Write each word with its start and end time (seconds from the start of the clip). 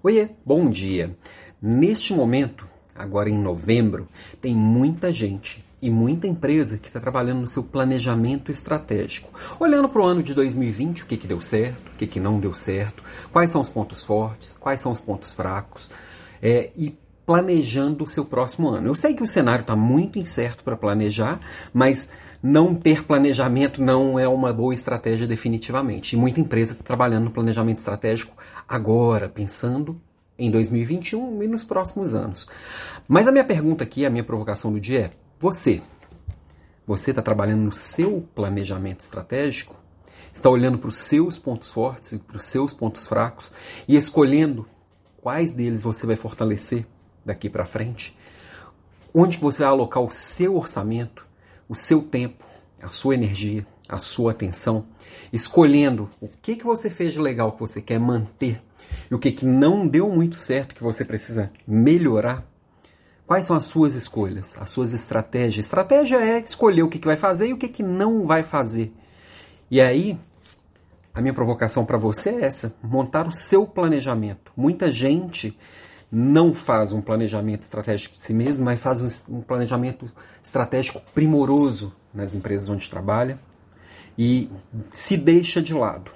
Oiê, 0.00 0.28
bom 0.46 0.70
dia. 0.70 1.16
Neste 1.60 2.14
momento, 2.14 2.64
agora 2.94 3.28
em 3.28 3.36
novembro, 3.36 4.06
tem 4.40 4.54
muita 4.54 5.12
gente 5.12 5.64
e 5.82 5.90
muita 5.90 6.28
empresa 6.28 6.78
que 6.78 6.86
está 6.86 7.00
trabalhando 7.00 7.40
no 7.40 7.48
seu 7.48 7.64
planejamento 7.64 8.52
estratégico, 8.52 9.28
olhando 9.58 9.88
para 9.88 10.00
o 10.00 10.04
ano 10.04 10.22
de 10.22 10.34
2020, 10.34 11.02
o 11.02 11.06
que, 11.06 11.16
que 11.16 11.26
deu 11.26 11.40
certo, 11.40 11.88
o 11.88 11.96
que, 11.96 12.06
que 12.06 12.20
não 12.20 12.38
deu 12.38 12.54
certo, 12.54 13.02
quais 13.32 13.50
são 13.50 13.60
os 13.60 13.68
pontos 13.68 14.04
fortes, 14.04 14.56
quais 14.60 14.80
são 14.80 14.92
os 14.92 15.00
pontos 15.00 15.32
fracos, 15.32 15.90
é, 16.40 16.70
e 16.76 16.96
planejando 17.26 18.04
o 18.04 18.08
seu 18.08 18.24
próximo 18.24 18.68
ano. 18.68 18.86
Eu 18.86 18.94
sei 18.94 19.14
que 19.14 19.22
o 19.24 19.26
cenário 19.26 19.62
está 19.62 19.74
muito 19.74 20.16
incerto 20.16 20.62
para 20.62 20.76
planejar, 20.76 21.40
mas 21.74 22.08
não 22.42 22.74
ter 22.74 23.04
planejamento 23.04 23.82
não 23.82 24.18
é 24.18 24.28
uma 24.28 24.52
boa 24.52 24.72
estratégia 24.72 25.26
definitivamente. 25.26 26.14
E 26.14 26.16
muita 26.16 26.40
empresa 26.40 26.72
está 26.72 26.84
trabalhando 26.84 27.24
no 27.24 27.30
planejamento 27.30 27.78
estratégico 27.78 28.36
agora, 28.68 29.28
pensando 29.28 30.00
em 30.38 30.50
2021 30.50 31.42
e 31.42 31.48
nos 31.48 31.64
próximos 31.64 32.14
anos. 32.14 32.46
Mas 33.08 33.26
a 33.26 33.32
minha 33.32 33.44
pergunta 33.44 33.82
aqui, 33.82 34.06
a 34.06 34.10
minha 34.10 34.24
provocação 34.24 34.72
do 34.72 34.80
dia 34.80 35.00
é: 35.00 35.10
você, 35.40 35.82
você 36.86 37.10
está 37.10 37.20
trabalhando 37.20 37.62
no 37.62 37.72
seu 37.72 38.26
planejamento 38.34 39.00
estratégico? 39.00 39.74
Está 40.32 40.48
olhando 40.48 40.78
para 40.78 40.88
os 40.88 40.96
seus 40.96 41.36
pontos 41.36 41.70
fortes 41.70 42.12
e 42.12 42.18
para 42.18 42.36
os 42.36 42.44
seus 42.44 42.72
pontos 42.72 43.06
fracos 43.06 43.52
e 43.88 43.96
escolhendo 43.96 44.66
quais 45.20 45.52
deles 45.52 45.82
você 45.82 46.06
vai 46.06 46.14
fortalecer 46.14 46.86
daqui 47.24 47.50
para 47.50 47.64
frente? 47.64 48.16
Onde 49.12 49.36
você 49.38 49.64
vai 49.64 49.72
alocar 49.72 50.02
o 50.02 50.10
seu 50.10 50.56
orçamento, 50.56 51.26
o 51.68 51.74
seu 51.74 52.02
tempo, 52.02 52.44
a 52.82 52.88
sua 52.88 53.14
energia, 53.14 53.66
a 53.88 53.98
sua 53.98 54.32
atenção, 54.32 54.86
escolhendo 55.32 56.10
o 56.20 56.28
que, 56.28 56.56
que 56.56 56.64
você 56.64 56.88
fez 56.90 57.12
de 57.12 57.18
legal 57.18 57.52
que 57.52 57.60
você 57.60 57.80
quer 57.80 57.98
manter 57.98 58.62
e 59.10 59.14
o 59.14 59.18
que, 59.18 59.32
que 59.32 59.46
não 59.46 59.86
deu 59.86 60.08
muito 60.08 60.36
certo 60.36 60.74
que 60.74 60.82
você 60.82 61.04
precisa 61.04 61.50
melhorar. 61.66 62.44
Quais 63.26 63.44
são 63.44 63.56
as 63.56 63.64
suas 63.64 63.94
escolhas, 63.94 64.56
as 64.58 64.70
suas 64.70 64.94
estratégias? 64.94 65.66
Estratégia 65.66 66.16
é 66.16 66.38
escolher 66.38 66.82
o 66.82 66.88
que, 66.88 66.98
que 66.98 67.06
vai 67.06 67.16
fazer 67.16 67.48
e 67.48 67.52
o 67.52 67.58
que, 67.58 67.68
que 67.68 67.82
não 67.82 68.26
vai 68.26 68.42
fazer. 68.42 68.92
E 69.70 69.80
aí, 69.80 70.18
a 71.12 71.20
minha 71.20 71.34
provocação 71.34 71.84
para 71.84 71.98
você 71.98 72.30
é 72.30 72.44
essa: 72.46 72.74
montar 72.82 73.26
o 73.26 73.32
seu 73.32 73.66
planejamento. 73.66 74.50
Muita 74.56 74.90
gente 74.90 75.58
não 76.10 76.54
faz 76.54 76.92
um 76.92 77.02
planejamento 77.02 77.62
estratégico 77.62 78.14
de 78.14 78.20
si 78.20 78.32
mesmo, 78.32 78.64
mas 78.64 78.80
faz 78.80 79.28
um, 79.28 79.40
planejamento 79.42 80.10
estratégico 80.42 81.02
primoroso 81.14 81.94
nas 82.12 82.34
empresas 82.34 82.68
onde 82.68 82.88
trabalha 82.88 83.38
e 84.16 84.50
se 84.90 85.16
deixa 85.16 85.60
de 85.60 85.74
lado. 85.74 86.10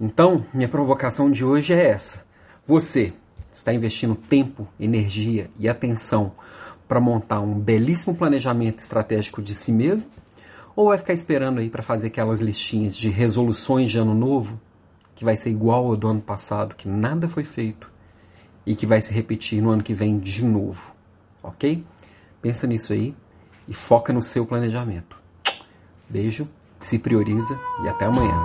Então, 0.00 0.46
minha 0.52 0.68
provocação 0.68 1.30
de 1.30 1.44
hoje 1.44 1.74
é 1.74 1.88
essa. 1.90 2.24
Você 2.66 3.12
está 3.52 3.72
investindo 3.72 4.14
tempo, 4.14 4.66
energia 4.80 5.50
e 5.58 5.68
atenção 5.68 6.32
para 6.86 7.00
montar 7.00 7.40
um 7.40 7.58
belíssimo 7.58 8.16
planejamento 8.16 8.78
estratégico 8.78 9.42
de 9.42 9.54
si 9.54 9.72
mesmo? 9.72 10.06
Ou 10.74 10.88
vai 10.88 10.98
ficar 10.98 11.12
esperando 11.12 11.58
aí 11.58 11.68
para 11.68 11.82
fazer 11.82 12.06
aquelas 12.06 12.40
listinhas 12.40 12.96
de 12.96 13.10
resoluções 13.10 13.90
de 13.90 13.98
ano 13.98 14.14
novo, 14.14 14.58
que 15.14 15.24
vai 15.24 15.36
ser 15.36 15.50
igual 15.50 15.86
ao 15.86 15.96
do 15.96 16.08
ano 16.08 16.20
passado, 16.20 16.76
que 16.76 16.88
nada 16.88 17.28
foi 17.28 17.44
feito 17.44 17.90
e 18.68 18.76
que 18.76 18.84
vai 18.84 19.00
se 19.00 19.14
repetir 19.14 19.62
no 19.62 19.70
ano 19.70 19.82
que 19.82 19.94
vem 19.94 20.18
de 20.18 20.44
novo. 20.44 20.92
Ok? 21.42 21.82
Pensa 22.42 22.66
nisso 22.66 22.92
aí 22.92 23.14
e 23.66 23.72
foca 23.72 24.12
no 24.12 24.22
seu 24.22 24.44
planejamento. 24.44 25.18
Beijo, 26.06 26.46
se 26.78 26.98
prioriza 26.98 27.58
e 27.82 27.88
até 27.88 28.04
amanhã. 28.04 28.44